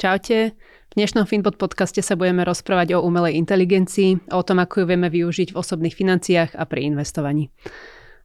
Čaute. 0.00 0.56
V 0.88 0.92
dnešnom 0.96 1.28
Finbot 1.28 1.60
podcaste 1.60 2.00
sa 2.00 2.16
budeme 2.16 2.40
rozprávať 2.40 2.96
o 2.96 3.04
umelej 3.04 3.36
inteligencii, 3.36 4.32
o 4.32 4.40
tom, 4.40 4.64
ako 4.64 4.80
ju 4.80 4.84
vieme 4.88 5.12
využiť 5.12 5.52
v 5.52 5.58
osobných 5.60 5.92
financiách 5.92 6.56
a 6.56 6.64
pri 6.64 6.88
investovaní. 6.88 7.52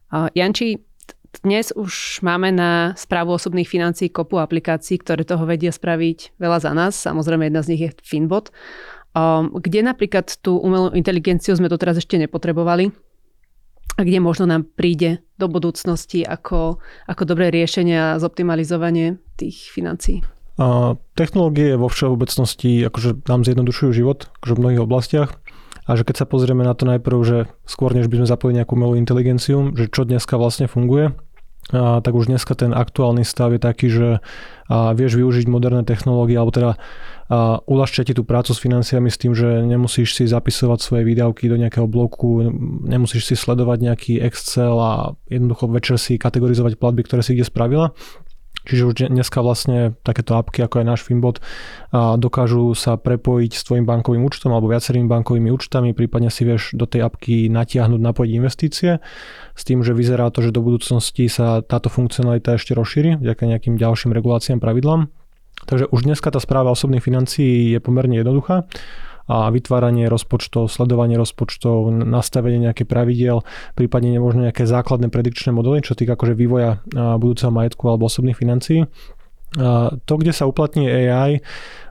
Janči, 0.08 0.80
dnes 1.44 1.76
už 1.76 2.24
máme 2.24 2.48
na 2.48 2.96
správu 2.96 3.36
osobných 3.36 3.68
financií 3.68 4.08
kopu 4.08 4.40
aplikácií, 4.40 4.96
ktoré 5.04 5.28
toho 5.28 5.44
vedia 5.44 5.68
spraviť 5.68 6.40
veľa 6.40 6.58
za 6.64 6.72
nás. 6.72 6.96
Samozrejme, 6.96 7.52
jedna 7.52 7.60
z 7.60 7.76
nich 7.76 7.82
je 7.84 7.90
Finbot, 8.00 8.48
kde 9.60 9.80
napríklad 9.84 10.32
tú 10.40 10.56
umelú 10.56 10.96
inteligenciu 10.96 11.60
sme 11.60 11.68
doteraz 11.68 12.00
ešte 12.00 12.16
nepotrebovali 12.16 12.88
a 13.94 14.00
kde 14.00 14.16
možno 14.24 14.48
nám 14.48 14.64
príde 14.64 15.20
do 15.36 15.44
budúcnosti 15.44 16.24
ako, 16.24 16.80
ako 17.04 17.22
dobré 17.28 17.52
riešenie 17.52 18.00
a 18.00 18.16
zoptimalizovanie 18.16 19.20
tých 19.36 19.68
financií. 19.68 20.24
A 20.56 20.96
technológie 21.12 21.76
vo 21.76 21.92
všeobecnosti 21.92 22.80
akože 22.88 23.28
nám 23.28 23.44
zjednodušujú 23.44 23.90
život 23.92 24.32
akože 24.40 24.54
v 24.56 24.62
mnohých 24.64 24.84
oblastiach 24.84 25.30
a 25.84 25.90
že 25.94 26.02
keď 26.02 26.24
sa 26.24 26.26
pozrieme 26.26 26.64
na 26.64 26.72
to 26.72 26.88
najprv, 26.88 27.18
že 27.22 27.38
skôr 27.68 27.92
než 27.92 28.08
by 28.08 28.24
sme 28.24 28.28
zapojili 28.28 28.58
nejakú 28.58 28.74
umelú 28.74 28.96
inteligenciu, 28.98 29.76
že 29.76 29.86
čo 29.92 30.08
dneska 30.08 30.34
vlastne 30.40 30.66
funguje, 30.66 31.14
a, 31.70 32.00
tak 32.00 32.16
už 32.16 32.32
dneska 32.32 32.56
ten 32.56 32.72
aktuálny 32.72 33.22
stav 33.22 33.52
je 33.54 33.60
taký, 33.60 33.86
že 33.92 34.08
a, 34.66 34.96
vieš 34.96 35.20
využiť 35.20 35.46
moderné 35.46 35.84
technológie, 35.86 36.40
alebo 36.40 36.56
teda 36.56 36.80
uľahčia 37.66 38.06
ti 38.06 38.14
tú 38.14 38.22
prácu 38.22 38.54
s 38.54 38.62
financiami 38.62 39.10
s 39.10 39.18
tým, 39.18 39.34
že 39.34 39.66
nemusíš 39.66 40.14
si 40.14 40.30
zapisovať 40.30 40.78
svoje 40.78 41.02
výdavky 41.02 41.50
do 41.50 41.58
nejakého 41.58 41.90
bloku, 41.90 42.54
nemusíš 42.86 43.26
si 43.26 43.34
sledovať 43.34 43.82
nejaký 43.82 44.12
Excel 44.22 44.78
a 44.78 45.10
jednoducho 45.26 45.66
večer 45.66 45.98
si 45.98 46.22
kategorizovať 46.22 46.78
platby, 46.78 47.02
ktoré 47.02 47.26
si 47.26 47.34
kde 47.34 47.42
spravila. 47.42 47.90
Čiže 48.66 48.82
už 48.82 48.94
dneska 49.14 49.38
vlastne 49.40 49.94
takéto 50.02 50.34
apky 50.34 50.66
ako 50.66 50.82
aj 50.82 50.86
náš 50.86 51.00
Finbot 51.06 51.38
dokážu 51.94 52.74
sa 52.74 52.98
prepojiť 52.98 53.52
s 53.54 53.62
tvojim 53.62 53.86
bankovým 53.86 54.26
účtom 54.26 54.50
alebo 54.50 54.66
viacerými 54.66 55.06
bankovými 55.06 55.54
účtami, 55.54 55.94
prípadne 55.94 56.34
si 56.34 56.42
vieš 56.42 56.74
do 56.74 56.84
tej 56.84 57.06
apky 57.06 57.46
natiahnuť, 57.46 58.00
napojiť 58.02 58.30
investície 58.34 58.98
s 59.54 59.62
tým, 59.62 59.86
že 59.86 59.94
vyzerá 59.94 60.28
to, 60.34 60.42
že 60.42 60.50
do 60.50 60.66
budúcnosti 60.66 61.30
sa 61.30 61.62
táto 61.62 61.86
funkcionalita 61.86 62.58
ešte 62.58 62.74
rozšíri 62.74 63.22
vďaka 63.22 63.46
nejakým 63.46 63.78
ďalším 63.78 64.10
reguláciám, 64.10 64.58
pravidlám. 64.58 65.08
Takže 65.64 65.88
už 65.88 66.04
dneska 66.04 66.28
tá 66.28 66.42
správa 66.42 66.74
osobných 66.74 67.00
financií 67.00 67.72
je 67.72 67.80
pomerne 67.80 68.20
jednoduchá 68.20 68.68
a 69.26 69.50
vytváranie 69.50 70.06
rozpočtov, 70.06 70.70
sledovanie 70.70 71.18
rozpočtov, 71.18 71.90
nastavenie 71.90 72.62
nejaké 72.62 72.86
pravidiel, 72.86 73.42
prípadne 73.74 74.22
možno 74.22 74.46
nejaké 74.46 74.66
základné 74.66 75.10
predikčné 75.10 75.50
modely, 75.50 75.82
čo 75.82 75.98
týka 75.98 76.14
akože 76.14 76.38
vývoja 76.38 76.82
budúceho 76.94 77.50
majetku 77.50 77.90
alebo 77.90 78.06
osobných 78.06 78.38
financií. 78.38 78.86
To, 79.56 80.14
kde 80.20 80.36
sa 80.36 80.44
uplatní 80.44 80.84
AI, 80.90 81.40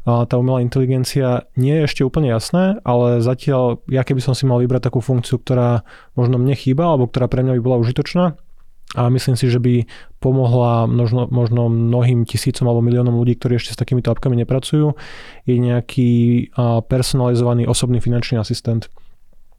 tá 0.05 0.35
umelá 0.37 0.61
inteligencia, 0.61 1.49
nie 1.57 1.81
je 1.81 1.85
ešte 1.89 2.01
úplne 2.05 2.29
jasné, 2.29 2.77
ale 2.85 3.25
zatiaľ, 3.25 3.81
ja 3.89 4.05
keby 4.05 4.21
som 4.21 4.37
si 4.37 4.45
mal 4.45 4.61
vybrať 4.61 4.91
takú 4.91 5.01
funkciu, 5.01 5.41
ktorá 5.41 5.81
možno 6.13 6.37
mne 6.37 6.53
chýba, 6.53 6.93
alebo 6.93 7.09
ktorá 7.09 7.25
pre 7.25 7.41
mňa 7.41 7.57
by 7.57 7.61
bola 7.63 7.81
užitočná, 7.81 8.37
a 8.95 9.11
myslím 9.11 9.35
si, 9.35 9.51
že 9.51 9.59
by 9.59 9.85
pomohla 10.23 10.87
možno, 10.87 11.27
možno 11.27 11.69
mnohým 11.69 12.25
tisícom 12.25 12.65
alebo 12.65 12.81
miliónom 12.81 13.13
ľudí, 13.13 13.37
ktorí 13.37 13.61
ešte 13.61 13.75
s 13.75 13.79
takýmito 13.79 14.09
apkami 14.09 14.39
nepracujú, 14.41 14.97
je 15.45 15.55
nejaký 15.59 16.11
personalizovaný 16.89 17.69
osobný 17.69 18.01
finančný 18.01 18.41
asistent. 18.41 18.89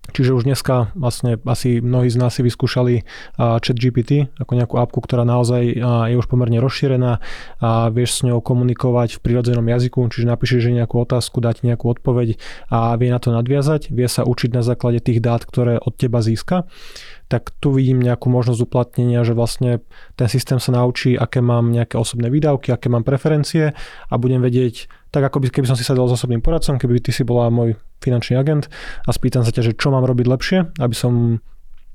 Čiže 0.07 0.39
už 0.39 0.47
dneska 0.47 0.95
vlastne 0.95 1.35
asi 1.51 1.83
mnohí 1.83 2.07
z 2.07 2.15
nás 2.15 2.39
si 2.39 2.47
vyskúšali 2.47 3.03
chat 3.35 3.75
GPT 3.75 4.31
ako 4.39 4.55
nejakú 4.55 4.79
apku, 4.79 5.03
ktorá 5.03 5.27
naozaj 5.27 5.83
je 5.83 6.15
už 6.15 6.31
pomerne 6.31 6.63
rozšírená 6.63 7.19
a 7.59 7.91
vieš 7.91 8.23
s 8.23 8.31
ňou 8.31 8.39
komunikovať 8.39 9.19
v 9.19 9.23
prírodzenom 9.27 9.67
jazyku, 9.67 10.07
čiže 10.07 10.31
napíšeš 10.31 10.71
nejakú 10.71 11.03
otázku, 11.03 11.43
dať 11.43 11.67
nejakú 11.67 11.91
odpoveď 11.91 12.39
a 12.71 12.95
vie 12.95 13.11
na 13.11 13.19
to 13.19 13.35
nadviazať, 13.35 13.91
vie 13.91 14.07
sa 14.07 14.23
učiť 14.23 14.55
na 14.55 14.63
základe 14.63 15.03
tých 15.03 15.19
dát, 15.19 15.43
ktoré 15.43 15.83
od 15.83 15.99
teba 15.99 16.23
získa 16.23 16.71
tak 17.27 17.51
tu 17.59 17.75
vidím 17.75 17.99
nejakú 17.99 18.31
možnosť 18.31 18.61
uplatnenia, 18.63 19.27
že 19.27 19.35
vlastne 19.35 19.83
ten 20.15 20.29
systém 20.31 20.63
sa 20.63 20.71
naučí, 20.71 21.19
aké 21.19 21.43
mám 21.43 21.75
nejaké 21.75 21.99
osobné 21.99 22.31
výdavky, 22.31 22.71
aké 22.71 22.87
mám 22.87 23.03
preferencie 23.03 23.75
a 24.11 24.15
budem 24.15 24.39
vedieť, 24.39 24.87
tak 25.11 25.27
ako 25.27 25.43
by, 25.43 25.47
keby 25.51 25.67
som 25.67 25.79
si 25.79 25.83
sadol 25.83 26.07
s 26.07 26.15
osobným 26.15 26.43
poradcom, 26.43 26.79
keby 26.79 27.03
ty 27.03 27.11
si 27.11 27.27
bola 27.27 27.51
môj 27.51 27.75
finančný 27.99 28.39
agent 28.39 28.71
a 29.07 29.11
spýtam 29.11 29.43
sa 29.43 29.51
ťa, 29.51 29.73
že 29.73 29.73
čo 29.75 29.91
mám 29.91 30.07
robiť 30.07 30.27
lepšie, 30.31 30.59
aby 30.79 30.95
som 30.95 31.43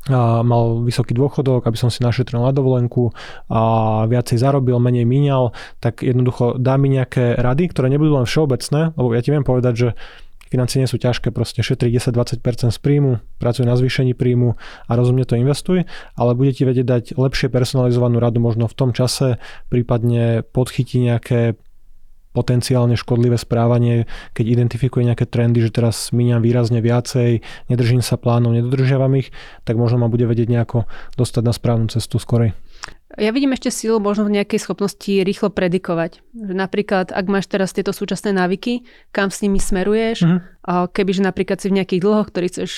a 0.10 0.42
mal 0.42 0.82
vysoký 0.82 1.14
dôchodok, 1.14 1.70
aby 1.70 1.78
som 1.78 1.94
si 1.94 2.02
našetril 2.02 2.42
na 2.42 2.50
dovolenku 2.50 3.14
a 3.54 3.62
viacej 4.10 4.42
zarobil, 4.42 4.82
menej 4.82 5.06
míňal, 5.06 5.54
tak 5.78 6.02
jednoducho 6.02 6.58
dá 6.58 6.74
mi 6.82 6.90
nejaké 6.90 7.38
rady, 7.38 7.70
ktoré 7.70 7.94
nebudú 7.94 8.18
len 8.18 8.26
všeobecné, 8.26 8.98
lebo 8.98 9.14
ja 9.14 9.22
ti 9.22 9.30
viem 9.30 9.46
povedať, 9.46 9.74
že 9.78 9.90
Financie 10.52 10.84
nie 10.84 10.90
sú 10.92 11.00
ťažké, 11.00 11.32
proste 11.32 11.64
šetri 11.64 11.88
10-20% 11.96 12.76
z 12.76 12.80
príjmu, 12.84 13.24
pracuj 13.40 13.64
na 13.64 13.80
zvýšení 13.80 14.12
príjmu 14.12 14.60
a 14.60 14.92
rozumne 15.00 15.24
to 15.24 15.40
investuj, 15.40 15.88
ale 16.20 16.36
bude 16.36 16.52
ti 16.52 16.68
vedieť 16.68 16.86
dať 16.86 17.04
lepšie 17.16 17.48
personalizovanú 17.48 18.20
radu 18.20 18.44
možno 18.44 18.68
v 18.68 18.76
tom 18.76 18.92
čase, 18.92 19.40
prípadne 19.72 20.44
podchytí 20.44 21.00
nejaké 21.00 21.56
potenciálne 22.32 22.96
škodlivé 22.96 23.36
správanie, 23.36 24.08
keď 24.32 24.46
identifikuje 24.60 25.08
nejaké 25.08 25.28
trendy, 25.28 25.64
že 25.64 25.72
teraz 25.72 26.16
míňam 26.16 26.44
výrazne 26.44 26.80
viacej, 26.80 27.44
nedržím 27.68 28.04
sa 28.04 28.16
plánov, 28.16 28.56
nedodržiavam 28.56 29.12
ich, 29.20 29.36
tak 29.68 29.76
možno 29.76 30.04
ma 30.04 30.08
bude 30.08 30.28
vedieť 30.28 30.48
nejako 30.48 30.88
dostať 31.20 31.44
na 31.44 31.54
správnu 31.56 31.88
cestu 31.92 32.20
skorej. 32.20 32.56
Ja 33.20 33.36
vidím 33.36 33.52
ešte 33.52 33.74
silu 33.74 34.00
možno 34.00 34.24
v 34.28 34.40
nejakej 34.40 34.60
schopnosti 34.64 35.12
rýchlo 35.12 35.52
predikovať. 35.52 36.24
Že 36.32 36.54
napríklad, 36.56 37.12
ak 37.12 37.26
máš 37.28 37.52
teraz 37.52 37.76
tieto 37.76 37.92
súčasné 37.92 38.32
návyky, 38.32 38.88
kam 39.12 39.28
s 39.28 39.44
nimi 39.44 39.60
smeruješ, 39.60 40.24
a 40.62 40.86
kebyže 40.86 41.26
napríklad 41.26 41.58
si 41.58 41.74
v 41.74 41.82
nejakých 41.82 42.06
dlhoch, 42.06 42.30
ktorý 42.30 42.46
chceš 42.54 42.72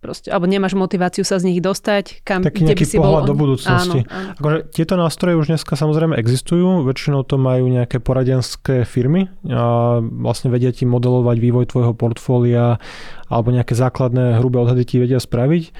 proste, 0.00 0.32
alebo 0.32 0.48
nemáš 0.48 0.72
motiváciu 0.72 1.20
sa 1.20 1.36
z 1.36 1.52
nich 1.52 1.60
dostať, 1.60 2.24
kam, 2.24 2.40
Taký 2.40 2.64
kde 2.64 2.74
by 2.74 2.84
si 2.88 2.96
pohľad 2.96 3.22
bol... 3.22 3.30
do 3.30 3.36
budúcnosti. 3.36 4.08
Áno, 4.08 4.08
áno. 4.08 4.30
Akože, 4.40 4.58
tieto 4.72 4.94
nástroje 4.96 5.36
už 5.36 5.46
dneska 5.52 5.76
samozrejme 5.76 6.16
existujú, 6.16 6.82
väčšinou 6.88 7.28
to 7.28 7.36
majú 7.36 7.68
nejaké 7.68 8.00
poradenské 8.00 8.88
firmy 8.88 9.28
a 9.52 10.00
vlastne 10.00 10.48
vedia 10.48 10.72
ti 10.72 10.88
modelovať 10.88 11.36
vývoj 11.36 11.64
tvojho 11.68 11.92
portfólia 11.92 12.80
alebo 13.28 13.52
nejaké 13.52 13.76
základné 13.76 14.40
hrubé 14.40 14.64
odhady 14.64 14.88
ti 14.88 14.96
vedia 14.96 15.20
spraviť 15.20 15.76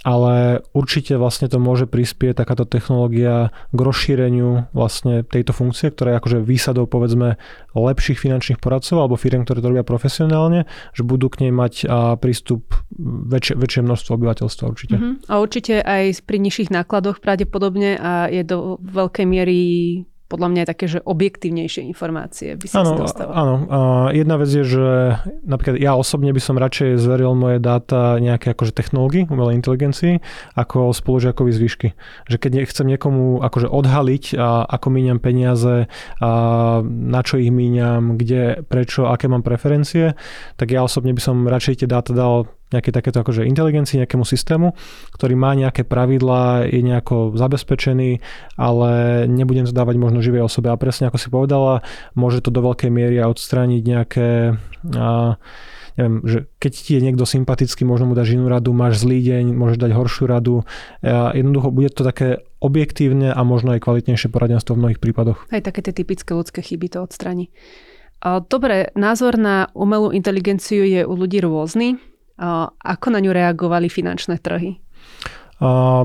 ale 0.00 0.64
určite 0.72 1.20
vlastne 1.20 1.52
to 1.52 1.60
môže 1.60 1.84
prispieť 1.84 2.40
takáto 2.40 2.64
technológia 2.64 3.52
k 3.72 3.78
rozšíreniu 3.78 4.72
vlastne 4.72 5.28
tejto 5.28 5.52
funkcie, 5.52 5.92
ktorá 5.92 6.16
je 6.16 6.18
akože 6.24 6.38
výsadou 6.40 6.88
povedzme 6.88 7.36
lepších 7.76 8.16
finančných 8.16 8.58
poradcov 8.64 8.96
alebo 8.96 9.20
firm, 9.20 9.44
ktoré 9.44 9.60
to 9.60 9.70
robia 9.70 9.84
profesionálne, 9.84 10.64
že 10.96 11.04
budú 11.04 11.28
k 11.28 11.44
nej 11.44 11.52
mať 11.52 11.74
prístup 12.18 12.72
väčšie, 13.28 13.60
väčšie 13.60 13.80
množstvo 13.84 14.10
obyvateľstva 14.16 14.64
určite. 14.66 14.96
Uh-huh. 14.96 15.20
A 15.28 15.38
určite 15.38 15.84
aj 15.84 16.24
pri 16.24 16.40
nižších 16.40 16.72
nákladoch 16.72 17.20
pravdepodobne 17.20 18.00
a 18.00 18.32
je 18.32 18.40
do 18.40 18.80
veľkej 18.80 19.26
miery 19.28 19.60
podľa 20.30 20.48
mňa 20.54 20.62
také, 20.70 20.86
že 20.86 21.02
objektívnejšie 21.02 21.82
informácie 21.90 22.54
by 22.54 22.66
sa 22.70 22.86
áno, 22.86 23.02
dostávali. 23.02 23.34
Áno, 23.34 23.54
jedna 24.14 24.38
vec 24.38 24.46
je, 24.46 24.62
že 24.62 24.86
napríklad 25.42 25.82
ja 25.82 25.98
osobne 25.98 26.30
by 26.30 26.38
som 26.38 26.54
radšej 26.54 27.02
zveril 27.02 27.34
moje 27.34 27.58
dáta 27.58 28.22
nejaké 28.22 28.54
akože 28.54 28.70
technológii, 28.70 29.26
umelej 29.26 29.58
inteligencii, 29.58 30.22
ako 30.54 30.94
spolužiakovi 30.94 31.50
zvyšky. 31.50 31.88
Že 32.30 32.36
keď 32.38 32.50
chcem 32.70 32.86
niekomu 32.86 33.42
akože 33.42 33.66
odhaliť, 33.66 34.38
a 34.38 34.62
ako 34.70 34.86
míňam 34.94 35.18
peniaze, 35.18 35.90
a 36.22 36.30
na 36.86 37.20
čo 37.26 37.42
ich 37.42 37.50
míňam, 37.50 38.14
kde, 38.14 38.62
prečo, 38.70 39.10
aké 39.10 39.26
mám 39.26 39.42
preferencie, 39.42 40.14
tak 40.54 40.70
ja 40.70 40.86
osobne 40.86 41.10
by 41.10 41.18
som 41.18 41.42
radšej 41.50 41.82
tie 41.82 41.88
dáta 41.90 42.14
dal 42.14 42.46
nejaké 42.70 42.94
takéto 42.94 43.20
akože 43.22 43.46
inteligencii, 43.46 44.00
nejakému 44.02 44.22
systému, 44.22 44.78
ktorý 45.14 45.34
má 45.34 45.54
nejaké 45.58 45.82
pravidlá, 45.82 46.70
je 46.70 46.80
nejako 46.82 47.34
zabezpečený, 47.34 48.22
ale 48.54 48.90
nebudem 49.26 49.66
zadávať 49.66 49.96
možno 49.98 50.22
živej 50.22 50.46
osobe. 50.46 50.70
A 50.70 50.78
presne 50.78 51.10
ako 51.10 51.18
si 51.18 51.28
povedala, 51.30 51.82
môže 52.14 52.42
to 52.42 52.54
do 52.54 52.62
veľkej 52.62 52.90
miery 52.90 53.18
odstrániť 53.20 53.82
nejaké 53.82 54.28
a, 54.96 55.36
neviem, 55.98 56.16
že 56.24 56.38
keď 56.62 56.72
ti 56.72 56.90
je 56.96 57.04
niekto 57.04 57.24
sympatický, 57.26 57.82
možno 57.84 58.08
mu 58.08 58.14
dáš 58.16 58.32
inú 58.32 58.48
radu, 58.48 58.72
máš 58.72 59.02
zlý 59.02 59.20
deň, 59.20 59.44
môžeš 59.52 59.76
dať 59.76 59.90
horšiu 59.92 60.24
radu. 60.30 60.62
A 61.02 61.34
jednoducho 61.36 61.68
bude 61.74 61.90
to 61.92 62.06
také 62.06 62.40
objektívne 62.62 63.34
a 63.34 63.40
možno 63.44 63.76
aj 63.76 63.84
kvalitnejšie 63.84 64.32
poradenstvo 64.32 64.78
v 64.78 64.80
mnohých 64.80 65.00
prípadoch. 65.02 65.44
Aj 65.50 65.60
také 65.60 65.84
tie 65.84 65.92
typické 65.92 66.32
ľudské 66.32 66.62
chyby 66.62 66.96
to 66.96 67.04
odstráni. 67.04 67.52
Dobre, 68.22 68.92
názor 68.92 69.40
na 69.40 69.72
umelú 69.72 70.12
inteligenciu 70.12 70.84
je 70.84 71.08
u 71.08 71.14
ľudí 71.16 71.40
rôzny. 71.40 71.96
Ako 72.40 73.06
na 73.12 73.20
ňu 73.20 73.36
reagovali 73.36 73.92
finančné 73.92 74.40
trhy? 74.40 74.80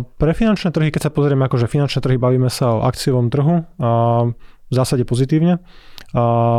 Pre 0.03 0.31
finančné 0.35 0.75
trhy, 0.75 0.91
keď 0.91 1.07
sa 1.07 1.11
pozrieme 1.15 1.47
akože 1.47 1.71
finančné 1.71 2.03
trhy, 2.03 2.19
bavíme 2.19 2.51
sa 2.51 2.75
o 2.75 2.83
akciovom 2.83 3.31
trhu, 3.31 3.63
v 4.65 4.73
zásade 4.73 5.07
pozitívne. 5.07 5.63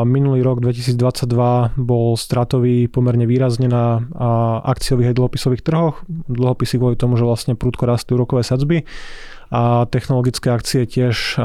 Minulý 0.08 0.40
rok 0.40 0.64
2022 0.64 1.76
bol 1.76 2.17
stratový 2.17 2.88
pomerne 2.88 3.28
výrazne 3.28 3.69
na 3.69 4.00
akciových 4.64 5.12
a 5.12 5.17
dlhopisových 5.17 5.61
trhoch. 5.61 6.00
Dlhopisy 6.08 6.81
kvôli 6.81 6.96
tomu, 6.96 7.20
že 7.20 7.29
vlastne 7.29 7.52
prúdko 7.52 7.84
rastú 7.84 8.17
rokové 8.17 8.44
sadzby 8.49 8.88
a 9.52 9.84
technologické 9.93 10.49
akcie 10.52 10.88
tiež 10.88 11.37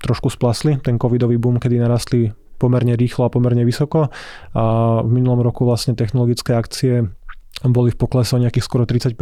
trošku 0.00 0.32
splasli. 0.32 0.80
Ten 0.80 0.96
covidový 0.96 1.36
boom, 1.36 1.60
kedy 1.60 1.76
narastli 1.76 2.32
pomerne 2.56 2.96
rýchlo 2.96 3.28
a 3.28 3.32
pomerne 3.32 3.68
vysoko. 3.68 4.08
V 4.56 5.08
minulom 5.12 5.44
roku 5.44 5.68
vlastne 5.68 5.92
technologické 5.92 6.56
akcie 6.56 7.04
boli 7.64 7.88
v 7.88 7.96
poklese 7.96 8.36
o 8.36 8.42
nejakých 8.42 8.64
skoro 8.68 8.84
30%, 8.84 9.16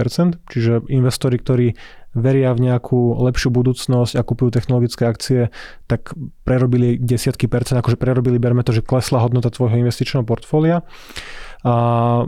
čiže 0.50 0.90
investori, 0.90 1.38
ktorí 1.38 1.78
veria 2.14 2.50
v 2.54 2.70
nejakú 2.70 3.18
lepšiu 3.22 3.50
budúcnosť 3.54 4.18
a 4.18 4.26
kupujú 4.26 4.50
technologické 4.50 5.06
akcie, 5.06 5.54
tak 5.86 6.14
prerobili 6.42 6.98
desiatky 6.98 7.46
percent, 7.46 7.78
akože 7.78 7.98
prerobili, 7.98 8.42
berme 8.42 8.66
to, 8.66 8.74
že 8.74 8.86
klesla 8.86 9.22
hodnota 9.22 9.50
tvojho 9.50 9.78
investičného 9.78 10.26
portfólia. 10.26 10.82
A 11.64 11.74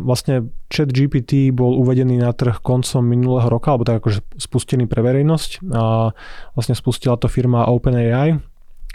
vlastne 0.01 0.49
chat 0.73 0.89
GPT 0.89 1.53
bol 1.53 1.77
uvedený 1.77 2.23
na 2.23 2.33
trh 2.33 2.63
koncom 2.63 3.05
minulého 3.05 3.47
roka, 3.53 3.75
alebo 3.75 3.85
tak 3.85 4.01
akože 4.01 4.25
spustený 4.41 4.89
pre 4.89 5.05
verejnosť. 5.05 5.71
A 5.77 6.17
vlastne 6.57 6.75
spustila 6.75 7.21
to 7.21 7.29
firma 7.29 7.69
OpenAI, 7.69 8.41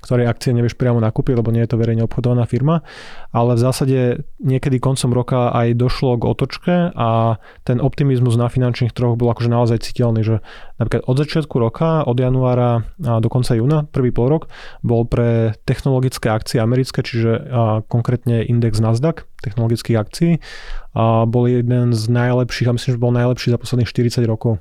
ktorej 0.01 0.27
akcie 0.27 0.51
nevieš 0.51 0.75
priamo 0.75 0.97
nakúpiť, 0.97 1.37
lebo 1.37 1.53
nie 1.53 1.61
je 1.63 1.71
to 1.71 1.77
verejne 1.77 2.03
obchodovaná 2.09 2.49
firma, 2.49 2.81
ale 3.29 3.53
v 3.55 3.63
zásade 3.63 3.99
niekedy 4.41 4.81
koncom 4.81 5.13
roka 5.13 5.53
aj 5.53 5.77
došlo 5.77 6.17
k 6.17 6.23
otočke 6.25 6.73
a 6.91 7.37
ten 7.61 7.77
optimizmus 7.77 8.33
na 8.35 8.49
finančných 8.49 8.91
trhoch 8.91 9.15
bol 9.15 9.29
akože 9.29 9.47
naozaj 9.47 9.85
citeľný, 9.85 10.25
že 10.25 10.35
napríklad 10.81 11.05
od 11.05 11.15
začiatku 11.21 11.55
roka, 11.61 12.01
od 12.03 12.17
januára 12.17 12.89
do 12.97 13.29
konca 13.29 13.53
júna, 13.53 13.85
prvý 13.85 14.09
pol 14.09 14.27
rok, 14.33 14.49
bol 14.81 15.05
pre 15.05 15.53
technologické 15.69 16.33
akcie 16.33 16.57
americké, 16.57 17.05
čiže 17.05 17.47
konkrétne 17.85 18.41
index 18.41 18.81
Nasdaq 18.81 19.29
technologických 19.45 19.97
akcií, 19.97 20.31
bol 21.29 21.45
jeden 21.45 21.93
z 21.93 22.03
najlepších, 22.09 22.67
a 22.69 22.75
myslím, 22.77 22.91
že 22.97 23.01
bol 23.01 23.13
najlepší 23.13 23.53
za 23.53 23.61
posledných 23.61 23.89
40 23.89 24.25
rokov. 24.25 24.57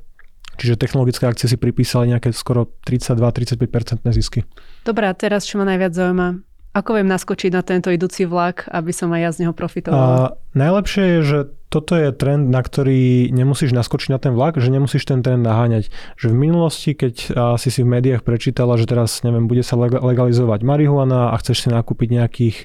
Čiže 0.61 0.77
technologické 0.77 1.25
akcie 1.25 1.49
si 1.49 1.57
pripísali 1.57 2.13
nejaké 2.13 2.37
skoro 2.37 2.69
32-35% 2.85 4.05
zisky. 4.13 4.45
Dobre, 4.81 5.05
a 5.07 5.15
teraz 5.15 5.45
čo 5.45 5.61
ma 5.61 5.69
najviac 5.69 5.93
zaujíma? 5.93 6.29
Ako 6.71 6.95
viem 6.95 7.11
naskočiť 7.11 7.51
na 7.51 7.67
tento 7.67 7.91
idúci 7.91 8.31
vlak, 8.31 8.71
aby 8.71 8.95
som 8.95 9.11
aj 9.11 9.21
ja 9.21 9.31
z 9.35 9.39
neho 9.43 9.55
profitoval? 9.55 9.99
A 9.99 10.39
najlepšie 10.55 11.03
je, 11.03 11.21
že 11.27 11.39
toto 11.71 11.95
je 11.95 12.11
trend, 12.11 12.51
na 12.51 12.63
ktorý 12.63 13.31
nemusíš 13.31 13.75
naskočiť 13.75 14.11
na 14.11 14.19
ten 14.19 14.35
vlak, 14.35 14.59
že 14.59 14.75
nemusíš 14.75 15.07
ten 15.07 15.23
trend 15.23 15.47
naháňať. 15.47 15.91
Že 16.19 16.27
v 16.31 16.37
minulosti, 16.47 16.99
keď 16.99 17.15
si 17.59 17.69
si 17.71 17.87
v 17.87 17.91
médiách 17.95 18.27
prečítala, 18.27 18.75
že 18.75 18.91
teraz, 18.91 19.23
neviem, 19.23 19.47
bude 19.47 19.63
sa 19.63 19.79
legalizovať 19.79 20.67
marihuana 20.67 21.31
a 21.31 21.39
chceš 21.39 21.67
si 21.67 21.69
nakúpiť 21.71 22.09
nejakých 22.11 22.57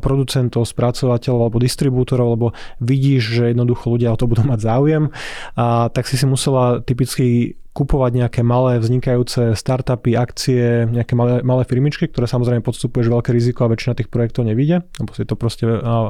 producentov, 0.00 0.64
spracovateľov 0.64 1.40
alebo 1.52 1.60
distribútorov, 1.60 2.28
lebo 2.36 2.46
vidíš, 2.80 3.22
že 3.40 3.44
jednoducho 3.52 3.92
ľudia 3.92 4.12
o 4.12 4.20
to 4.20 4.24
budú 4.24 4.44
mať 4.44 4.60
záujem, 4.64 5.12
a 5.56 5.92
tak 5.92 6.08
si 6.08 6.16
si 6.16 6.24
musela 6.24 6.80
typicky 6.80 7.59
kupovať 7.70 8.12
nejaké 8.26 8.40
malé 8.42 8.82
vznikajúce 8.82 9.54
startupy, 9.54 10.18
akcie, 10.18 10.90
nejaké 10.90 11.14
malé, 11.14 11.38
malé 11.46 11.62
firmičky, 11.62 12.10
ktoré 12.10 12.26
samozrejme 12.26 12.66
podstupuješ 12.66 13.06
veľké 13.06 13.30
riziko 13.30 13.62
a 13.62 13.70
väčšina 13.70 13.94
tých 13.94 14.10
projektov 14.10 14.42
nevíde, 14.42 14.82
lebo 14.98 15.10
je 15.14 15.26
to 15.26 15.38
proste 15.38 15.64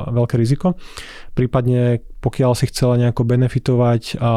veľké 0.08 0.40
riziko. 0.40 0.80
Prípadne 1.36 2.00
pokiaľ 2.20 2.52
si 2.52 2.68
chcela 2.68 3.00
nejako 3.00 3.24
benefitovať 3.24 4.20
a 4.20 4.32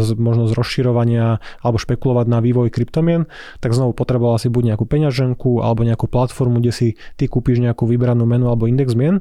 z, 0.00 0.16
možno 0.16 0.48
z 0.48 0.56
rozširovania 0.56 1.38
alebo 1.60 1.76
špekulovať 1.76 2.26
na 2.28 2.40
vývoj 2.40 2.72
kryptomien, 2.72 3.28
tak 3.60 3.76
znovu 3.76 3.92
potrebovala 3.92 4.40
si 4.40 4.48
buď 4.48 4.74
nejakú 4.74 4.84
peňaženku 4.88 5.60
alebo 5.60 5.84
nejakú 5.84 6.08
platformu, 6.08 6.64
kde 6.64 6.72
si 6.72 6.88
ty 7.20 7.28
kúpiš 7.28 7.60
nejakú 7.60 7.84
vybranú 7.84 8.24
menu 8.24 8.48
alebo 8.48 8.64
index 8.66 8.96
mien. 8.96 9.20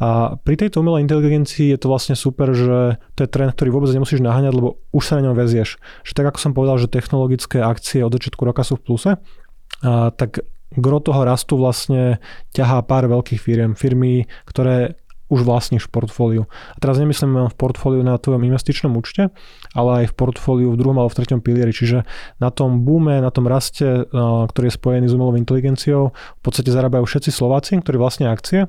A 0.00 0.40
pri 0.40 0.56
tejto 0.56 0.80
umelej 0.80 1.04
inteligencii 1.04 1.70
je 1.70 1.78
to 1.78 1.92
vlastne 1.92 2.16
super, 2.16 2.50
že 2.56 2.96
to 3.14 3.24
je 3.24 3.30
trend, 3.30 3.52
ktorý 3.52 3.70
vôbec 3.70 3.92
nemusíš 3.92 4.24
naháňať, 4.24 4.56
lebo 4.56 4.80
už 4.96 5.04
sa 5.04 5.20
na 5.20 5.30
ňom 5.30 5.36
vezieš. 5.36 5.76
Že 6.02 6.12
tak 6.16 6.26
ako 6.34 6.38
som 6.40 6.52
povedal, 6.56 6.80
že 6.80 6.88
technologické 6.88 7.60
akcie 7.60 8.00
od 8.00 8.16
začiatku 8.16 8.40
roka 8.42 8.64
sú 8.64 8.80
v 8.80 8.84
pluse, 8.88 9.10
a, 9.14 10.10
tak 10.16 10.42
gro 10.70 11.02
toho 11.02 11.26
rastu 11.26 11.58
vlastne 11.58 12.22
ťahá 12.54 12.86
pár 12.86 13.10
veľkých 13.10 13.40
firiem. 13.42 13.72
Firmy, 13.74 14.30
ktoré 14.46 14.94
už 15.30 15.46
vlastníš 15.46 15.86
v 15.86 15.92
portfóliu. 15.94 16.42
A 16.74 16.78
teraz 16.82 16.98
nemyslím 16.98 17.32
len 17.38 17.48
v 17.48 17.56
portfóliu 17.56 18.02
na 18.02 18.18
tvojom 18.18 18.42
investičnom 18.42 18.92
účte, 18.98 19.30
ale 19.72 20.04
aj 20.04 20.12
v 20.12 20.14
portfóliu 20.18 20.68
v 20.74 20.78
druhom 20.78 20.98
alebo 20.98 21.14
v 21.14 21.18
treťom 21.22 21.40
pilieri. 21.40 21.70
Čiže 21.70 22.02
na 22.42 22.50
tom 22.50 22.82
boome, 22.82 23.22
na 23.22 23.30
tom 23.30 23.46
raste, 23.46 24.10
ktorý 24.10 24.66
je 24.68 24.74
spojený 24.74 25.06
s 25.06 25.14
umelou 25.14 25.38
inteligenciou, 25.38 26.10
v 26.12 26.42
podstate 26.42 26.74
zarábajú 26.74 27.06
všetci 27.06 27.30
Slováci, 27.30 27.78
ktorí 27.78 27.96
vlastnia 27.96 28.34
akcie 28.34 28.66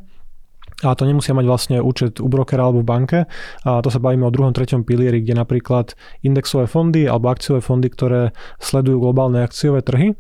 a 0.82 0.98
to 0.98 1.06
nemusia 1.06 1.38
mať 1.38 1.46
vlastne 1.46 1.78
účet 1.78 2.18
u 2.18 2.26
brokera 2.26 2.66
alebo 2.66 2.82
v 2.82 2.90
banke. 2.90 3.20
A 3.66 3.86
to 3.86 3.94
sa 3.94 4.02
bavíme 4.02 4.26
o 4.26 4.34
druhom, 4.34 4.50
treťom 4.50 4.82
pilieri, 4.82 5.22
kde 5.22 5.38
napríklad 5.38 5.94
indexové 6.26 6.66
fondy 6.66 7.06
alebo 7.06 7.30
akciové 7.30 7.62
fondy, 7.62 7.94
ktoré 7.94 8.34
sledujú 8.58 8.98
globálne 8.98 9.46
akciové 9.46 9.86
trhy, 9.86 10.18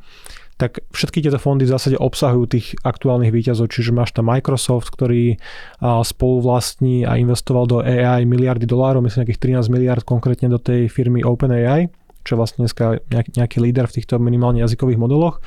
tak 0.61 0.85
všetky 0.93 1.25
tieto 1.25 1.41
fondy 1.41 1.65
v 1.65 1.73
zásade 1.73 1.97
obsahujú 1.97 2.45
tých 2.45 2.77
aktuálnych 2.85 3.33
výťazov, 3.33 3.73
čiže 3.73 3.89
máš 3.89 4.13
tam 4.13 4.29
Microsoft, 4.29 4.93
ktorý 4.93 5.41
spoluvlastní 5.81 7.01
a 7.01 7.17
investoval 7.17 7.65
do 7.65 7.77
AI 7.81 8.29
miliardy 8.29 8.69
dolárov, 8.69 9.01
myslím 9.01 9.25
nejakých 9.25 9.57
13 9.65 9.73
miliard 9.73 10.05
konkrétne 10.05 10.53
do 10.53 10.61
tej 10.61 10.85
firmy 10.85 11.25
OpenAI, 11.25 11.89
čo 12.21 12.37
je 12.37 12.39
vlastne 12.39 12.69
dneska 12.69 13.01
nejaký 13.09 13.57
líder 13.57 13.89
v 13.89 13.97
týchto 13.97 14.21
minimálne 14.21 14.61
jazykových 14.61 15.01
modeloch. 15.01 15.41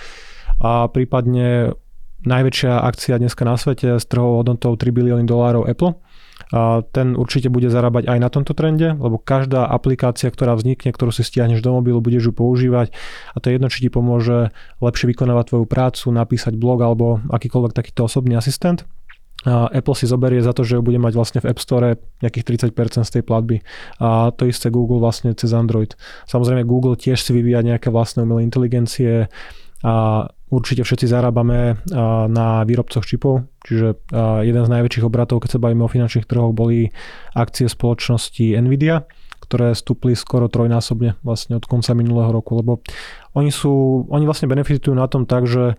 A 0.58 0.90
prípadne 0.90 1.78
najväčšia 2.26 2.82
akcia 2.82 3.22
dneska 3.22 3.46
na 3.46 3.54
svete 3.54 4.02
s 4.02 4.10
trhovou 4.10 4.42
hodnotou 4.42 4.74
3 4.74 4.90
bilióny 4.90 5.24
dolárov 5.30 5.70
Apple 5.70 5.94
ten 6.94 7.18
určite 7.18 7.50
bude 7.50 7.66
zarábať 7.66 8.06
aj 8.06 8.18
na 8.22 8.30
tomto 8.30 8.54
trende, 8.54 8.94
lebo 8.94 9.18
každá 9.18 9.66
aplikácia, 9.66 10.30
ktorá 10.30 10.54
vznikne, 10.54 10.94
ktorú 10.94 11.10
si 11.10 11.26
stiahneš 11.26 11.58
do 11.64 11.74
mobilu, 11.74 11.98
budeš 11.98 12.30
ju 12.30 12.32
používať 12.32 12.94
a 13.34 13.36
to 13.42 13.50
je 13.50 13.58
jedno, 13.58 13.66
či 13.66 13.82
ti 13.82 13.90
pomôže 13.90 14.54
lepšie 14.78 15.10
vykonávať 15.10 15.44
tvoju 15.50 15.66
prácu, 15.66 16.06
napísať 16.14 16.54
blog 16.54 16.78
alebo 16.86 17.18
akýkoľvek 17.26 17.72
takýto 17.74 18.06
osobný 18.06 18.38
asistent. 18.38 18.86
Apple 19.44 19.92
si 19.92 20.08
zoberie 20.08 20.40
za 20.40 20.56
to, 20.56 20.64
že 20.64 20.80
bude 20.80 20.96
mať 20.96 21.12
vlastne 21.12 21.40
v 21.44 21.52
App 21.52 21.60
Store 21.60 22.00
nejakých 22.24 22.72
30% 22.72 23.04
z 23.04 23.12
tej 23.20 23.22
platby. 23.28 23.60
A 24.00 24.32
to 24.32 24.48
isté 24.48 24.72
Google 24.72 25.04
vlastne 25.04 25.36
cez 25.36 25.52
Android. 25.52 25.92
Samozrejme 26.24 26.64
Google 26.64 26.96
tiež 26.96 27.20
si 27.20 27.36
vyvíja 27.36 27.60
nejaké 27.60 27.92
vlastné 27.92 28.24
umelé 28.24 28.40
inteligencie 28.48 29.28
a 29.84 29.94
Určite 30.54 30.86
všetci 30.86 31.10
zarábame 31.10 31.82
na 32.30 32.62
výrobcoch 32.62 33.02
čipov, 33.02 33.50
čiže 33.66 34.06
jeden 34.46 34.62
z 34.62 34.70
najväčších 34.70 35.02
obratov, 35.02 35.42
keď 35.42 35.58
sa 35.58 35.62
bavíme 35.62 35.82
o 35.82 35.90
finančných 35.90 36.30
trhoch, 36.30 36.54
boli 36.54 36.94
akcie 37.34 37.66
spoločnosti 37.66 38.54
Nvidia, 38.62 39.02
ktoré 39.42 39.74
stúpli 39.74 40.14
skoro 40.14 40.46
trojnásobne 40.46 41.18
vlastne 41.26 41.58
od 41.58 41.66
konca 41.66 41.90
minulého 41.98 42.30
roku, 42.30 42.54
lebo 42.54 42.86
oni 43.34 43.50
sú, 43.50 44.06
oni 44.06 44.30
vlastne 44.30 44.46
benefitujú 44.46 44.94
na 44.94 45.10
tom 45.10 45.26
tak, 45.26 45.50
že 45.50 45.74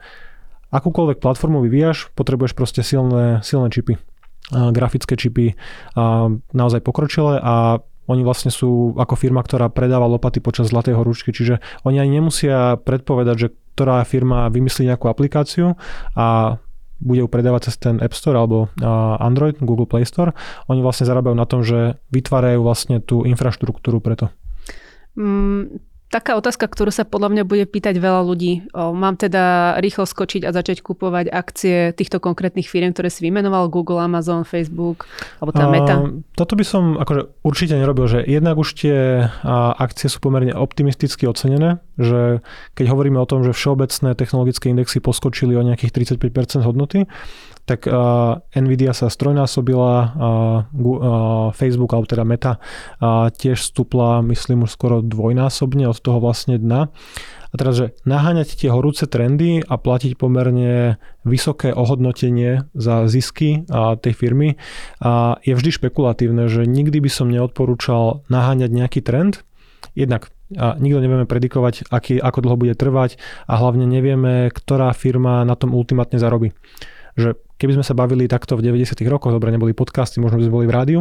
akúkoľvek 0.75 1.23
platformu 1.23 1.63
vyvíjaš, 1.63 2.11
potrebuješ 2.11 2.51
proste 2.51 2.83
silné, 2.83 3.39
silné 3.47 3.71
čipy 3.71 3.95
grafické 4.51 5.17
čipy 5.17 5.57
naozaj 6.53 6.85
pokročilé 6.85 7.41
a 7.41 7.81
oni 8.05 8.21
vlastne 8.21 8.53
sú 8.53 8.93
ako 8.93 9.17
firma, 9.17 9.41
ktorá 9.41 9.73
predáva 9.73 10.05
lopaty 10.05 10.37
počas 10.37 10.69
zlatej 10.69 10.93
horúčky, 10.93 11.33
čiže 11.33 11.57
oni 11.81 11.97
ani 11.97 12.21
nemusia 12.21 12.77
predpovedať, 12.77 13.35
že 13.41 13.47
ktorá 13.75 14.01
firma 14.07 14.47
vymyslí 14.47 14.87
nejakú 14.87 15.11
aplikáciu 15.11 15.75
a 16.15 16.57
bude 17.03 17.19
ju 17.19 17.27
predávať 17.27 17.69
cez 17.69 17.75
ten 17.75 17.99
App 17.99 18.15
Store 18.15 18.39
alebo 18.39 18.71
Android, 19.19 19.59
Google 19.59 19.85
Play 19.85 20.07
Store. 20.07 20.31
Oni 20.71 20.79
vlastne 20.79 21.03
zarábajú 21.03 21.35
na 21.35 21.43
tom, 21.43 21.59
že 21.59 21.99
vytvárajú 22.09 22.63
vlastne 22.63 23.03
tú 23.03 23.27
infraštruktúru 23.27 23.99
preto. 23.99 24.31
Mm, 25.19 25.83
taká 26.15 26.39
otázka, 26.39 26.71
ktorú 26.71 26.95
sa 26.95 27.03
podľa 27.03 27.35
mňa 27.35 27.43
bude 27.43 27.67
pýtať 27.67 27.99
veľa 27.99 28.23
ľudí. 28.23 28.71
O, 28.71 28.95
mám 28.95 29.19
teda 29.19 29.75
rýchlo 29.83 30.07
skočiť 30.07 30.47
a 30.47 30.55
začať 30.55 30.79
kupovať 30.79 31.27
akcie 31.27 31.91
týchto 31.91 32.23
konkrétnych 32.23 32.71
firm, 32.71 32.95
ktoré 32.95 33.11
si 33.11 33.27
vymenoval 33.27 33.67
Google, 33.67 33.99
Amazon, 33.99 34.47
Facebook 34.47 35.03
alebo 35.43 35.51
tá 35.51 35.67
Meta? 35.67 35.95
Uh, 35.99 36.23
toto 36.39 36.55
by 36.55 36.63
som 36.63 36.95
akože 36.95 37.43
určite 37.43 37.75
nerobil, 37.75 38.07
že 38.07 38.23
jednak 38.23 38.55
už 38.55 38.79
tie 38.79 39.27
akcie 39.75 40.07
sú 40.07 40.23
pomerne 40.23 40.55
optimisticky 40.55 41.27
ocenené, 41.27 41.83
že 41.99 42.39
keď 42.79 42.95
hovoríme 42.95 43.19
o 43.19 43.27
tom, 43.27 43.43
že 43.43 43.51
všeobecné 43.51 44.15
technologické 44.15 44.71
indexy 44.71 45.03
poskočili 45.03 45.59
o 45.59 45.65
nejakých 45.67 45.91
35% 46.15 46.63
hodnoty, 46.63 47.11
tak 47.65 47.89
uh, 47.89 48.37
Nvidia 48.53 48.93
sa 48.93 49.09
strojnásobila, 49.09 49.93
uh, 49.97 50.09
uh, 50.69 51.49
Facebook, 51.49 51.97
alebo 51.97 52.05
teda 52.05 52.21
Meta, 52.21 52.61
uh, 53.01 53.33
tiež 53.33 53.57
stúpla, 53.57 54.21
myslím, 54.21 54.69
už 54.69 54.77
skoro 54.77 55.01
dvojnásobne 55.01 55.89
od 55.89 55.97
toho 56.05 56.21
vlastne 56.21 56.61
dna. 56.61 56.93
A 57.49 57.53
teraz, 57.57 57.79
že 57.79 57.95
naháňať 58.05 58.59
tie 58.59 58.69
horúce 58.69 59.07
trendy 59.07 59.63
a 59.63 59.79
platiť 59.79 60.19
pomerne 60.19 60.99
vysoké 61.23 61.71
ohodnotenie 61.71 62.67
za 62.75 63.07
zisky 63.09 63.63
a 63.71 63.95
tej 63.95 64.13
firmy 64.13 64.49
a 64.99 65.39
je 65.41 65.55
vždy 65.55 65.71
špekulatívne, 65.71 66.51
že 66.51 66.67
nikdy 66.67 66.99
by 66.99 67.09
som 67.09 67.31
neodporúčal 67.31 68.27
naháňať 68.27 68.69
nejaký 68.69 68.99
trend. 69.01 69.41
Jednak 69.95 70.35
a 70.53 70.77
nikto 70.77 71.01
nevieme 71.01 71.25
predikovať, 71.25 71.89
aký, 71.89 72.21
ako 72.21 72.45
dlho 72.45 72.57
bude 72.61 72.75
trvať 72.77 73.17
a 73.49 73.57
hlavne 73.57 73.89
nevieme, 73.89 74.53
ktorá 74.53 74.93
firma 74.93 75.41
na 75.41 75.57
tom 75.57 75.73
ultimátne 75.73 76.21
zarobí 76.21 76.53
že 77.15 77.39
keby 77.55 77.79
sme 77.79 77.85
sa 77.87 77.95
bavili 77.95 78.27
takto 78.27 78.59
v 78.59 78.67
90. 78.67 78.99
rokoch, 79.07 79.31
dobre, 79.31 79.51
neboli 79.51 79.71
podcasty, 79.71 80.19
možno 80.19 80.39
by 80.39 80.43
sme 80.47 80.55
boli 80.61 80.67
v 80.67 80.75
rádiu, 80.75 80.99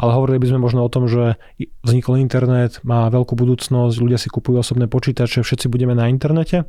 ale 0.00 0.10
hovorili 0.16 0.40
by 0.40 0.48
sme 0.56 0.60
možno 0.60 0.80
o 0.80 0.92
tom, 0.92 1.04
že 1.04 1.36
vznikol 1.84 2.16
internet, 2.16 2.80
má 2.80 3.12
veľkú 3.12 3.36
budúcnosť, 3.36 4.00
ľudia 4.00 4.16
si 4.16 4.32
kupujú 4.32 4.64
osobné 4.64 4.88
počítače, 4.88 5.44
všetci 5.44 5.68
budeme 5.68 5.92
na 5.92 6.08
internete 6.08 6.64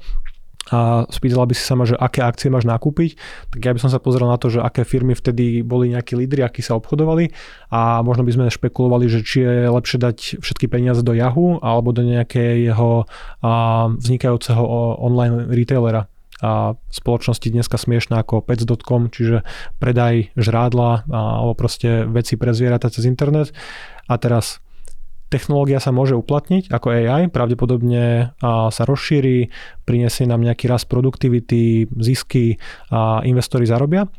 a 0.70 1.10
spýtala 1.10 1.50
by 1.50 1.58
si 1.58 1.66
sa 1.66 1.74
že 1.82 1.98
aké 1.98 2.22
akcie 2.22 2.54
máš 2.54 2.70
nakúpiť, 2.70 3.18
tak 3.50 3.60
ja 3.66 3.74
by 3.74 3.82
som 3.82 3.90
sa 3.90 3.98
pozrel 3.98 4.30
na 4.30 4.38
to, 4.38 4.54
že 4.54 4.62
aké 4.62 4.86
firmy 4.86 5.18
vtedy 5.18 5.66
boli 5.66 5.90
nejakí 5.90 6.14
lídry, 6.14 6.46
akí 6.46 6.62
sa 6.62 6.78
obchodovali 6.78 7.34
a 7.74 8.06
možno 8.06 8.22
by 8.22 8.32
sme 8.32 8.46
špekulovali, 8.54 9.10
že 9.10 9.26
či 9.26 9.42
je 9.42 9.74
lepšie 9.74 9.98
dať 9.98 10.18
všetky 10.38 10.70
peniaze 10.70 11.02
do 11.02 11.18
Yahoo 11.18 11.58
alebo 11.66 11.90
do 11.90 12.06
nejakého 12.06 13.10
vznikajúceho 13.98 14.64
online 15.02 15.50
retailera 15.50 16.06
a 16.42 16.74
spoločnosti 16.90 17.48
dneska 17.48 17.78
smiešná 17.78 18.26
ako 18.26 18.42
pets.com, 18.42 19.14
čiže 19.14 19.46
predaj 19.78 20.34
žrádla 20.34 21.06
alebo 21.08 21.54
proste 21.54 22.10
veci 22.10 22.36
pre 22.36 22.52
zvieratá 22.52 22.90
cez 22.90 23.06
internet. 23.06 23.54
A 24.10 24.18
teraz 24.18 24.58
technológia 25.32 25.80
sa 25.80 25.96
môže 25.96 26.18
uplatniť 26.20 26.68
ako 26.74 26.88
AI, 26.92 27.32
pravdepodobne 27.32 28.36
sa 28.44 28.84
rozšíri, 28.84 29.48
prinesie 29.88 30.28
nám 30.28 30.44
nejaký 30.44 30.68
rast 30.68 30.92
produktivity, 30.92 31.88
zisky 32.02 32.60
a 32.92 33.24
investori 33.24 33.64
zarobia, 33.64 34.12